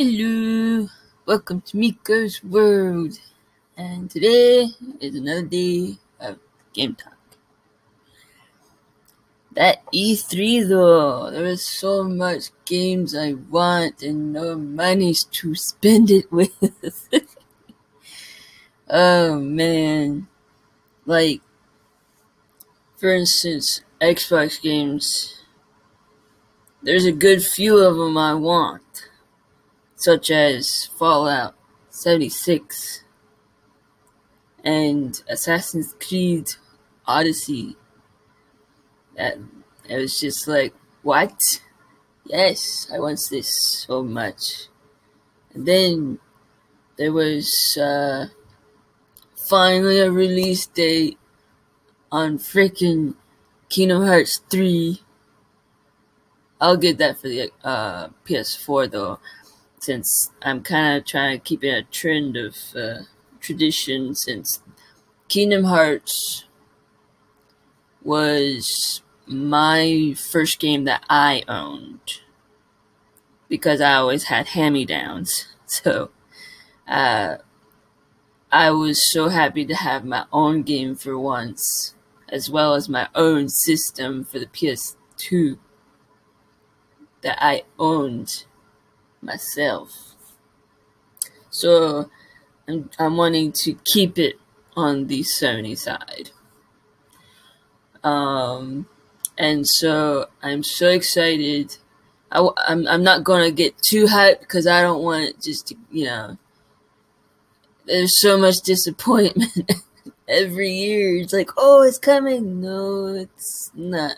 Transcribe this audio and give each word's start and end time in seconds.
Hello, 0.00 0.86
welcome 1.26 1.60
to 1.62 1.76
Miko's 1.76 2.44
World, 2.44 3.18
and 3.76 4.08
today 4.08 4.68
is 5.00 5.16
another 5.16 5.42
day 5.42 5.96
of 6.20 6.38
game 6.72 6.94
talk. 6.94 7.18
That 9.56 9.84
E3 9.92 10.68
though, 10.68 11.32
there 11.32 11.46
is 11.46 11.64
so 11.64 12.04
much 12.04 12.50
games 12.64 13.12
I 13.12 13.32
want 13.50 14.00
and 14.04 14.32
no 14.32 14.54
money 14.54 15.14
to 15.14 15.54
spend 15.56 16.12
it 16.12 16.30
with. 16.30 16.52
oh 18.88 19.40
man, 19.40 20.28
like 21.06 21.40
for 22.98 23.12
instance, 23.12 23.80
Xbox 24.00 24.62
games. 24.62 25.42
There's 26.84 27.04
a 27.04 27.10
good 27.10 27.42
few 27.42 27.78
of 27.78 27.96
them 27.96 28.16
I 28.16 28.34
want 28.34 28.87
such 29.98 30.30
as 30.30 30.88
Fallout 30.96 31.54
76 31.90 33.02
and 34.62 35.20
Assassin's 35.28 35.94
Creed 36.00 36.52
Odyssey. 37.04 37.76
That 39.16 39.38
it 39.88 39.96
was 39.96 40.20
just 40.20 40.46
like, 40.46 40.72
what? 41.02 41.60
Yes, 42.24 42.88
I 42.94 43.00
want 43.00 43.20
this 43.28 43.48
so 43.88 44.04
much. 44.04 44.68
And 45.52 45.66
then 45.66 46.20
there 46.96 47.12
was 47.12 47.76
uh, 47.76 48.26
finally 49.48 49.98
a 49.98 50.12
release 50.12 50.66
date 50.66 51.18
on 52.12 52.38
freaking 52.38 53.16
Kingdom 53.68 54.06
Hearts 54.06 54.42
3. 54.48 55.02
I'll 56.60 56.76
get 56.76 56.98
that 56.98 57.18
for 57.18 57.28
the 57.28 57.50
uh, 57.64 58.08
PS4 58.24 58.90
though 58.92 59.18
since 59.80 60.30
I'm 60.42 60.62
kind 60.62 60.98
of 60.98 61.06
trying 61.06 61.38
to 61.38 61.44
keep 61.44 61.64
in 61.64 61.74
a 61.74 61.82
trend 61.82 62.36
of 62.36 62.56
uh, 62.76 63.02
tradition 63.40 64.14
since 64.14 64.62
Kingdom 65.28 65.64
Hearts 65.64 66.44
was 68.02 69.02
my 69.26 70.14
first 70.16 70.58
game 70.58 70.84
that 70.84 71.04
I 71.10 71.42
owned 71.48 72.20
because 73.48 73.80
I 73.80 73.94
always 73.94 74.24
had 74.24 74.48
hand-me-downs. 74.48 75.46
So 75.70 76.08
uh, 76.88 77.36
I 78.50 78.70
was 78.70 79.12
so 79.12 79.28
happy 79.28 79.66
to 79.66 79.74
have 79.74 80.02
my 80.02 80.24
own 80.32 80.62
game 80.62 80.94
for 80.94 81.18
once, 81.18 81.94
as 82.30 82.48
well 82.48 82.72
as 82.72 82.88
my 82.88 83.08
own 83.14 83.50
system 83.50 84.24
for 84.24 84.38
the 84.38 84.46
PS2 84.46 85.58
that 87.20 87.36
I 87.38 87.64
owned 87.78 88.46
myself. 89.20 90.14
So 91.50 92.10
I'm, 92.66 92.90
I'm 92.98 93.16
wanting 93.16 93.52
to 93.52 93.74
keep 93.84 94.18
it 94.18 94.38
on 94.76 95.06
the 95.06 95.20
Sony 95.20 95.76
side. 95.76 96.30
Um, 98.04 98.86
and 99.36 99.66
so 99.66 100.26
I'm 100.42 100.62
so 100.62 100.88
excited. 100.88 101.76
I, 102.30 102.40
am 102.40 102.50
I'm, 102.56 102.88
I'm 102.88 103.02
not 103.02 103.24
to 103.44 103.50
get 103.50 103.76
too 103.78 104.06
hyped 104.06 104.40
because 104.40 104.66
I 104.66 104.82
don't 104.82 105.02
want 105.02 105.24
it 105.24 105.42
just 105.42 105.68
to, 105.68 105.76
you 105.90 106.04
know, 106.04 106.38
there's 107.86 108.20
so 108.20 108.38
much 108.38 108.60
disappointment 108.60 109.82
every 110.28 110.70
year. 110.70 111.16
It's 111.16 111.32
like, 111.32 111.50
oh, 111.56 111.82
it's 111.82 111.98
coming. 111.98 112.60
No, 112.60 113.06
it's 113.06 113.70
not 113.74 114.16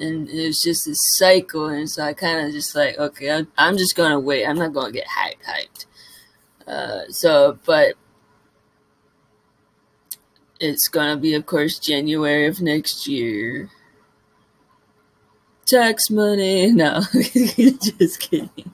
and 0.00 0.28
it 0.28 0.46
was 0.46 0.62
just 0.62 0.86
this 0.86 0.98
cycle 1.18 1.66
and 1.66 1.88
so 1.88 2.02
i 2.02 2.12
kind 2.12 2.46
of 2.46 2.52
just 2.52 2.74
like 2.74 2.98
okay 2.98 3.30
I'm, 3.30 3.48
I'm 3.56 3.76
just 3.76 3.94
gonna 3.94 4.18
wait. 4.18 4.46
I'm 4.46 4.56
not 4.56 4.72
gonna 4.72 4.92
get 4.92 5.06
hyped 5.06 5.44
hyped. 5.44 5.86
Uh, 6.66 7.10
so 7.10 7.58
but 7.66 7.94
it's 10.58 10.88
gonna 10.88 11.16
be 11.16 11.34
of 11.34 11.46
course 11.46 11.78
january 11.78 12.46
of 12.46 12.60
next 12.60 13.06
year. 13.06 13.70
Tax 15.66 16.10
money 16.10 16.72
no 16.72 17.00
just 17.12 18.20
kidding. 18.20 18.72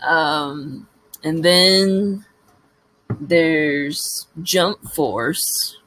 Um, 0.00 0.88
and 1.22 1.44
then 1.44 2.24
there's 3.20 4.26
jump 4.42 4.82
force 4.94 5.78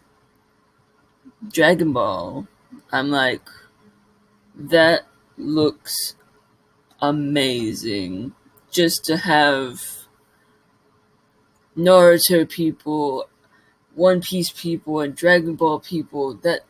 dragon 1.52 1.94
ball. 1.94 2.48
I'm 2.92 3.10
like 3.10 3.42
that 4.60 5.08
looks 5.38 6.16
amazing. 7.02 8.34
Just 8.72 9.06
to 9.06 9.18
have 9.18 9.82
Naruto 11.76 12.48
people, 12.48 13.28
One 13.96 14.22
Piece 14.22 14.52
people, 14.52 15.00
and 15.00 15.16
Dragon 15.16 15.56
Ball 15.56 15.80
people 15.80 16.36
that 16.36 16.62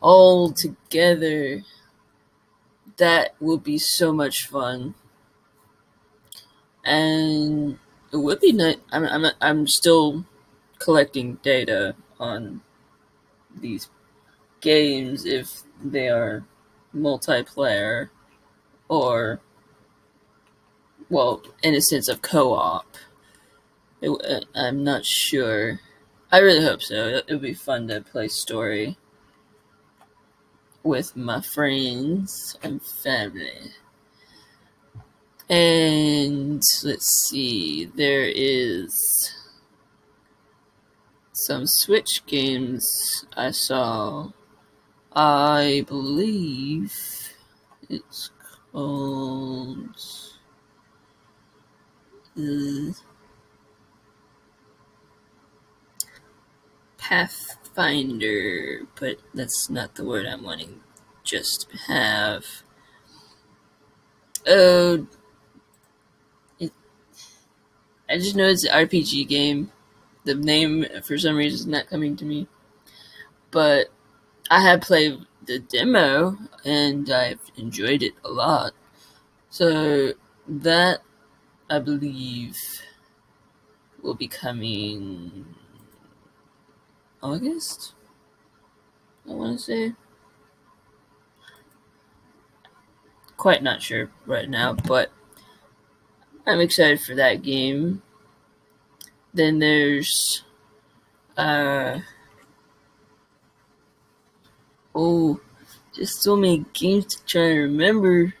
all 0.00 0.52
together, 0.52 1.62
that 2.96 3.34
would 3.40 3.62
be 3.62 3.78
so 3.78 4.12
much 4.12 4.46
fun. 4.48 4.94
And 6.84 7.78
it 8.12 8.16
would 8.16 8.40
be 8.40 8.52
nice. 8.52 8.76
I'm, 8.90 9.04
I'm, 9.04 9.32
I'm 9.40 9.66
still 9.68 10.24
collecting 10.78 11.34
data 11.42 11.94
on 12.18 12.62
these 13.54 13.88
games 14.60 15.24
if 15.24 15.62
they 15.84 16.08
are 16.08 16.44
multiplayer 16.94 18.10
or 18.88 19.40
well 21.08 21.42
in 21.62 21.74
a 21.74 21.80
sense 21.80 22.08
of 22.08 22.22
co-op. 22.22 22.86
It, 24.00 24.10
uh, 24.10 24.40
i'm 24.54 24.82
not 24.84 25.04
sure. 25.04 25.80
I 26.30 26.38
really 26.38 26.64
hope 26.64 26.82
so. 26.82 27.08
It 27.08 27.26
would 27.28 27.42
be 27.42 27.54
fun 27.54 27.88
to 27.88 28.00
play 28.00 28.28
story 28.28 28.96
with 30.82 31.14
my 31.16 31.40
friends 31.40 32.56
and 32.62 32.82
family. 32.82 33.72
And 35.48 36.62
let's 36.84 37.28
see 37.28 37.84
there 37.84 38.24
is 38.24 39.32
some 41.32 41.66
switch 41.66 42.24
games 42.26 43.24
i 43.36 43.50
saw 43.50 44.30
I 45.14 45.84
believe 45.86 46.94
it's 47.88 48.30
called 48.72 49.96
uh, 52.38 52.92
Pathfinder, 56.96 58.86
but 58.98 59.18
that's 59.34 59.68
not 59.68 59.94
the 59.94 60.04
word 60.04 60.26
I'm 60.26 60.42
wanting 60.42 60.80
just 61.24 61.68
have. 61.88 62.44
Oh, 64.46 65.06
I 68.08 68.18
just 68.18 68.36
know 68.36 68.48
it's 68.48 68.64
an 68.64 68.86
RPG 68.86 69.28
game. 69.28 69.72
The 70.24 70.34
name, 70.34 70.84
for 71.04 71.18
some 71.18 71.36
reason, 71.36 71.58
is 71.58 71.66
not 71.66 71.88
coming 71.88 72.16
to 72.16 72.24
me. 72.24 72.46
But 73.50 73.90
I 74.52 74.60
have 74.60 74.82
played 74.82 75.18
the 75.46 75.60
demo 75.60 76.36
and 76.62 77.08
I've 77.08 77.40
enjoyed 77.56 78.02
it 78.02 78.12
a 78.22 78.28
lot. 78.28 78.74
So 79.48 80.12
that 80.46 81.00
I 81.70 81.78
believe 81.78 82.54
will 84.02 84.12
be 84.12 84.28
coming 84.28 85.46
August. 87.22 87.94
I 89.26 89.32
want 89.32 89.58
to 89.58 89.64
say. 89.64 89.92
Quite 93.38 93.62
not 93.62 93.80
sure 93.80 94.10
right 94.26 94.50
now, 94.50 94.74
but 94.74 95.10
I'm 96.46 96.60
excited 96.60 97.00
for 97.00 97.14
that 97.14 97.40
game. 97.40 98.02
Then 99.32 99.60
there's 99.60 100.44
uh 101.38 102.00
Oh, 104.94 105.40
just 105.94 106.22
so 106.22 106.36
many 106.36 106.64
games 106.72 107.06
to 107.06 107.24
try 107.24 107.42
and 107.42 107.60
remember. 107.60 108.34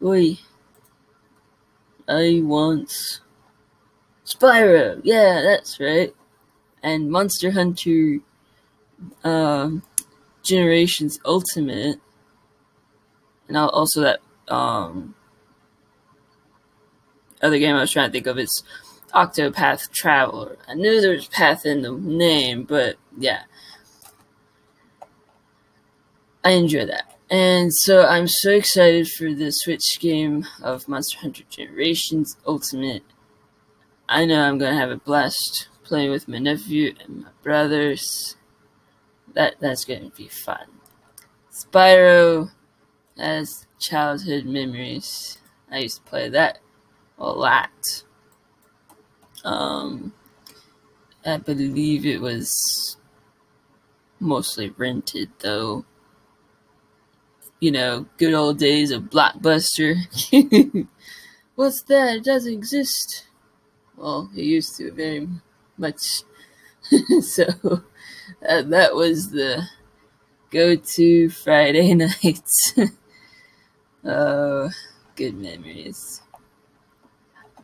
Wait. 0.00 0.40
I 2.08 2.40
once. 2.42 3.20
Spyro! 4.24 5.00
Yeah, 5.04 5.42
that's 5.42 5.80
right. 5.80 6.14
And 6.82 7.10
Monster 7.10 7.50
Hunter 7.50 8.18
um, 9.24 9.82
Generations 10.42 11.18
Ultimate. 11.24 12.00
And 13.48 13.56
also 13.56 14.00
that 14.02 14.20
um, 14.48 15.14
other 17.42 17.58
game 17.58 17.76
I 17.76 17.80
was 17.80 17.92
trying 17.92 18.08
to 18.08 18.12
think 18.12 18.26
of 18.26 18.38
is 18.38 18.62
Octopath 19.14 19.92
Traveler. 19.92 20.58
I 20.68 20.74
knew 20.74 21.00
there 21.00 21.12
was 21.12 21.28
Path 21.28 21.64
in 21.64 21.82
the 21.82 21.92
name, 21.92 22.64
but 22.64 22.96
yeah. 23.16 23.42
I 26.46 26.50
enjoy 26.50 26.86
that. 26.86 27.18
And 27.28 27.74
so 27.74 28.06
I'm 28.06 28.28
so 28.28 28.52
excited 28.52 29.08
for 29.08 29.34
the 29.34 29.50
Switch 29.50 29.98
game 29.98 30.46
of 30.62 30.86
Monster 30.86 31.18
Hunter 31.18 31.42
Generations 31.50 32.36
Ultimate. 32.46 33.02
I 34.08 34.26
know 34.26 34.40
I'm 34.42 34.56
gonna 34.56 34.78
have 34.78 34.92
a 34.92 34.96
blast 34.96 35.66
playing 35.82 36.12
with 36.12 36.28
my 36.28 36.38
nephew 36.38 36.94
and 37.00 37.24
my 37.24 37.30
brothers. 37.42 38.36
That 39.34 39.56
that's 39.58 39.84
gonna 39.84 40.12
be 40.16 40.28
fun. 40.28 40.68
Spyro 41.50 42.52
has 43.18 43.66
childhood 43.80 44.44
memories. 44.44 45.38
I 45.68 45.78
used 45.78 45.96
to 45.96 46.02
play 46.08 46.28
that 46.28 46.60
a 47.18 47.26
lot. 47.26 48.04
Um, 49.42 50.12
I 51.24 51.38
believe 51.38 52.06
it 52.06 52.20
was 52.20 52.98
mostly 54.20 54.70
rented 54.70 55.30
though. 55.40 55.84
You 57.60 57.70
know, 57.70 58.06
good 58.18 58.34
old 58.34 58.58
days 58.58 58.90
of 58.90 59.04
Blockbuster. 59.04 59.96
What's 61.54 61.82
that? 61.82 62.16
It 62.16 62.24
doesn't 62.24 62.52
exist. 62.52 63.26
Well, 63.96 64.30
it 64.36 64.44
used 64.44 64.76
to 64.78 64.92
very 64.92 65.28
much. 65.78 66.22
so 67.22 67.44
uh, 68.48 68.62
that 68.62 68.94
was 68.94 69.30
the 69.30 69.68
go-to 70.50 71.30
Friday 71.30 71.94
nights. 71.96 72.74
oh, 74.04 74.70
good 75.16 75.36
memories. 75.36 76.22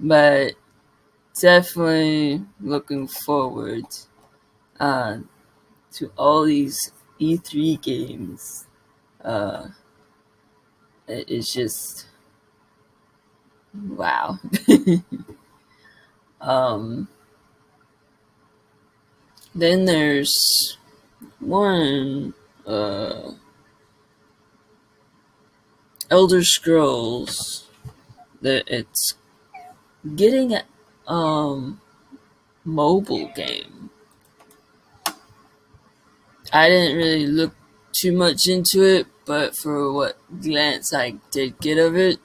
But 0.00 0.54
definitely 1.40 2.44
looking 2.60 3.08
forward 3.08 3.86
uh, 4.80 5.18
to 5.94 6.12
all 6.16 6.44
these 6.44 6.92
E3 7.18 7.76
games. 7.76 8.66
Uh, 9.24 9.68
it's 11.08 11.52
just 11.52 12.06
wow. 13.74 14.38
um, 16.40 17.08
then 19.54 19.84
there's 19.84 20.78
one 21.38 22.34
uh, 22.66 23.32
Elder 26.10 26.44
Scrolls 26.44 27.66
that 28.40 28.64
it's 28.66 29.14
getting 30.16 30.56
um 31.06 31.80
mobile 32.64 33.30
game. 33.34 33.90
I 36.52 36.68
didn't 36.68 36.96
really 36.96 37.26
look 37.26 37.54
too 37.92 38.12
much 38.12 38.46
into 38.46 38.82
it, 38.82 39.06
but 39.24 39.56
for 39.56 39.92
what 39.92 40.18
glance 40.40 40.92
I 40.92 41.16
did 41.30 41.58
get 41.60 41.78
of 41.78 41.96
it, 41.96 42.18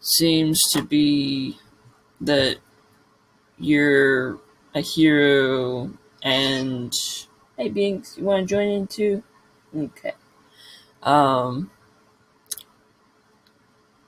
seems 0.00 0.60
to 0.70 0.82
be 0.82 1.58
that 2.20 2.58
you're 3.58 4.38
a 4.74 4.80
hero 4.80 5.90
and 6.22 6.92
hey 7.56 7.68
Binks, 7.68 8.16
you 8.16 8.24
wanna 8.24 8.46
join 8.46 8.68
in 8.68 8.86
too? 8.86 9.22
Okay. 9.76 10.12
Um 11.02 11.70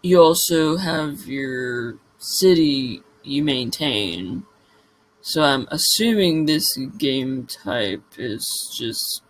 you 0.02 0.20
also 0.20 0.76
have 0.76 1.26
your 1.26 1.96
city 2.18 3.02
you 3.22 3.42
maintain. 3.42 4.44
So 5.20 5.42
I'm 5.42 5.66
assuming 5.70 6.46
this 6.46 6.76
game 6.76 7.46
type 7.46 8.02
is 8.16 8.46
just 8.78 9.22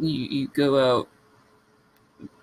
you 0.00 0.24
you 0.26 0.48
go 0.48 1.00
out 1.00 1.08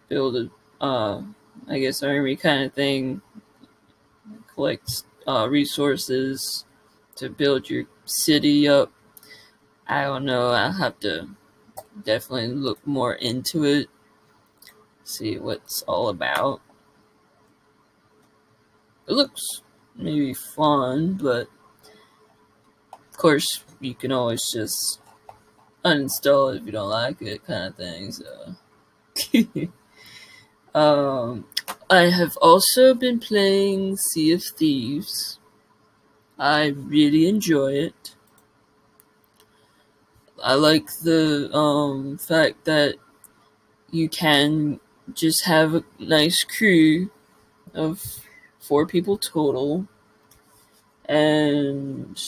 build 0.07 0.36
a 0.36 0.50
uh 0.83 1.21
I 1.68 1.80
guess 1.80 2.04
army 2.04 2.36
kind 2.36 2.63
of 2.63 2.74
thing 2.74 3.21
collect 4.54 5.04
uh, 5.27 5.48
resources 5.48 6.65
to 7.15 7.30
build 7.30 7.69
your 7.69 7.86
city 8.06 8.68
up. 8.68 8.92
I 9.88 10.04
don't 10.04 10.25
know. 10.25 10.50
I'll 10.50 10.71
have 10.71 11.00
to 11.01 11.30
definitely 12.04 12.48
look 12.48 12.86
more 12.86 13.13
into 13.13 13.63
it, 13.63 13.88
see 15.04 15.38
what's 15.38 15.83
all 15.83 16.09
about. 16.09 16.62
It 19.07 19.13
looks 19.13 19.62
maybe 19.95 20.33
fun, 20.33 21.13
but 21.21 21.48
of 22.94 23.18
course 23.18 23.63
you 23.80 23.94
can 23.94 24.12
always 24.12 24.42
just 24.51 25.00
uninstall 25.88 26.54
it 26.54 26.62
if 26.62 26.66
you 26.66 26.72
don't 26.72 26.89
like 26.89 27.22
it, 27.22 27.45
kind 27.45 27.68
of 27.68 27.75
thing. 27.75 28.12
So, 28.12 28.56
um, 30.80 31.45
I 31.89 32.10
have 32.10 32.38
also 32.38 32.94
been 32.94 33.19
playing 33.19 33.98
Sea 33.98 34.34
of 34.34 34.44
Thieves. 34.44 35.39
I 36.38 36.68
really 36.68 37.28
enjoy 37.28 37.74
it. 37.74 38.16
I 40.44 40.54
like 40.54 40.88
the 41.04 41.50
um, 41.54 42.18
fact 42.18 42.66
that 42.66 42.95
you 43.90 44.07
can 44.07 44.80
just 45.13 45.45
have 45.45 45.74
a 45.74 45.83
nice 46.00 46.44
crew 46.44 47.10
of 47.74 48.19
four 48.60 48.86
people 48.86 49.18
total 49.18 49.88
and 51.06 52.22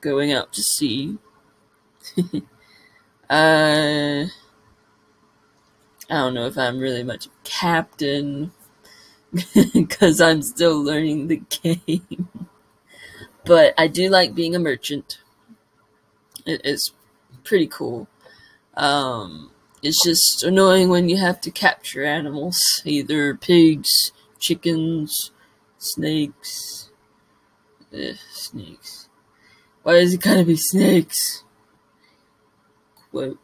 going 0.00 0.32
out 0.32 0.52
to 0.54 0.62
sea. 0.62 1.18
uh, 3.32 4.26
I 6.10 6.14
don't 6.14 6.34
know 6.34 6.46
if 6.46 6.58
I'm 6.58 6.78
really 6.78 7.02
much 7.02 7.28
captain 7.44 8.52
because 9.72 10.20
I'm 10.20 10.42
still 10.42 10.82
learning 10.82 11.28
the 11.28 11.36
game. 11.62 12.28
but 13.46 13.72
I 13.78 13.86
do 13.86 14.10
like 14.10 14.34
being 14.34 14.54
a 14.54 14.58
merchant. 14.58 15.18
it's 16.44 16.92
pretty 17.42 17.66
cool. 17.68 18.06
Um, 18.74 19.50
it's 19.82 20.04
just 20.04 20.42
annoying 20.42 20.90
when 20.90 21.08
you 21.08 21.16
have 21.16 21.40
to 21.40 21.50
capture 21.50 22.04
animals, 22.04 22.82
either 22.84 23.34
pigs, 23.34 24.12
chickens, 24.38 25.30
snakes. 25.78 26.90
Ugh, 27.94 28.16
snakes. 28.30 29.08
Why 29.84 30.00
does 30.00 30.12
it 30.12 30.20
gotta 30.20 30.44
be 30.44 30.56
snakes? 30.56 31.41
Quote 33.12 33.38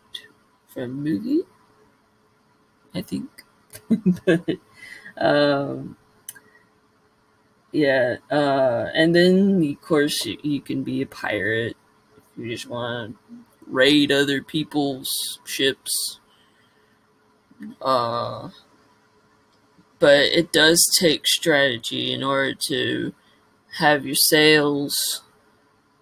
from 0.67 1.05
movie, 1.05 1.43
I 2.95 3.03
think. 3.03 3.29
but 4.25 4.57
um, 5.19 5.97
yeah, 7.71 8.17
uh, 8.31 8.87
and 8.95 9.15
then 9.15 9.63
of 9.63 9.83
course 9.83 10.25
you, 10.25 10.39
you 10.43 10.61
can 10.63 10.83
be 10.83 11.03
a 11.03 11.07
pirate 11.07 11.77
if 12.17 12.39
you 12.39 12.51
just 12.51 12.67
want 12.67 13.15
to 13.29 13.37
raid 13.67 14.11
other 14.11 14.43
people's 14.43 15.39
ships. 15.45 16.19
Uh, 17.83 18.49
but 19.99 20.21
it 20.21 20.51
does 20.51 20.83
take 20.99 21.27
strategy 21.27 22.11
in 22.11 22.23
order 22.23 22.55
to 22.69 23.13
have 23.79 24.07
your 24.07 24.15
sails 24.15 25.23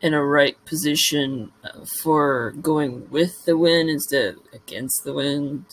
in 0.07 0.15
a 0.15 0.25
right 0.25 0.57
position 0.65 1.51
uh, 1.65 1.85
for 2.01 2.53
going 2.63 3.11
with 3.11 3.45
the 3.45 3.59
wind 3.59 3.91
instead 3.91 4.37
of 4.37 4.41
against 4.53 5.03
the 5.03 5.13
wind. 5.13 5.65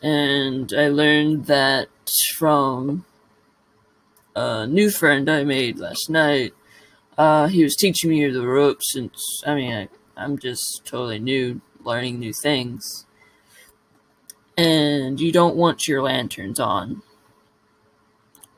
And 0.00 0.72
I 0.72 0.86
learned 0.86 1.46
that 1.46 1.88
from 2.36 3.04
a 4.36 4.64
new 4.68 4.90
friend 4.90 5.28
I 5.28 5.42
made 5.42 5.80
last 5.80 6.08
night. 6.08 6.54
Uh, 7.18 7.48
he 7.48 7.64
was 7.64 7.74
teaching 7.74 8.10
me 8.10 8.30
the 8.30 8.46
ropes, 8.46 8.94
and 8.94 9.10
I 9.44 9.54
mean, 9.56 9.72
I, 9.72 9.88
I'm 10.16 10.38
just 10.38 10.82
totally 10.84 11.18
new, 11.18 11.60
learning 11.82 12.20
new 12.20 12.32
things. 12.32 13.06
And 14.56 15.18
you 15.18 15.32
don't 15.32 15.56
want 15.56 15.88
your 15.88 16.00
lanterns 16.00 16.60
on 16.60 17.02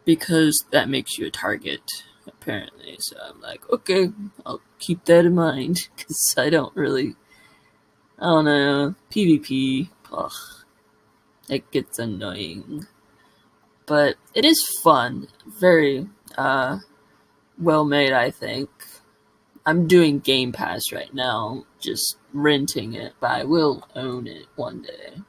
because 0.05 0.63
that 0.73 0.91
makes 0.91 1.17
you 1.17 1.27
a 1.27 1.31
target, 1.31 1.83
apparently. 2.29 2.97
So 3.01 3.17
I'm 3.23 3.41
like, 3.41 3.69
okay, 3.71 4.11
I'll 4.47 4.63
keep 4.79 5.05
that 5.07 5.25
in 5.25 5.35
mind 5.35 5.89
because 5.97 6.35
I 6.37 6.51
don't 6.51 6.75
really, 6.77 7.17
I 8.19 8.27
don't 8.27 8.45
know, 8.45 8.95
PvP, 9.11 9.91
ugh, 10.13 10.33
it 11.49 11.71
gets 11.71 11.99
annoying 11.99 12.87
but 13.89 14.17
it 14.35 14.45
is 14.45 14.79
fun. 14.83 15.27
Very 15.47 16.07
uh, 16.37 16.79
well 17.59 17.85
made, 17.85 18.13
I 18.13 18.31
think. 18.31 18.69
I'm 19.67 19.87
doing 19.87 20.21
Game 20.21 20.53
Pass 20.53 20.93
right 20.93 21.13
now, 21.13 21.65
just 21.81 22.17
renting 22.33 22.95
it, 22.95 23.15
but 23.19 23.31
I 23.31 23.45
will 23.45 23.89
own 23.97 24.27
it 24.27 24.47
one 24.57 24.83
day. 24.83 25.23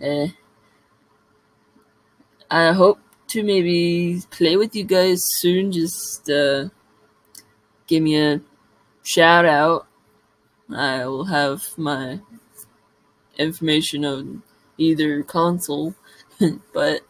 Eh. 0.00 0.28
I 2.50 2.72
hope 2.72 2.98
to 3.28 3.42
maybe 3.42 4.22
play 4.30 4.56
with 4.56 4.74
you 4.74 4.84
guys 4.84 5.22
soon. 5.38 5.72
Just 5.72 6.28
uh, 6.30 6.68
give 7.86 8.02
me 8.02 8.20
a 8.20 8.40
shout 9.02 9.44
out. 9.44 9.86
I 10.74 11.06
will 11.06 11.26
have 11.26 11.62
my 11.76 12.20
information 13.38 14.04
on 14.04 14.42
either 14.78 15.22
console. 15.22 15.94
but 16.72 17.02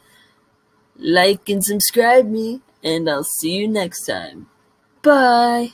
like 0.98 1.48
and 1.48 1.64
subscribe 1.64 2.26
me, 2.26 2.60
and 2.82 3.08
I'll 3.08 3.24
see 3.24 3.52
you 3.56 3.68
next 3.68 4.04
time. 4.06 4.48
Bye. 5.02 5.72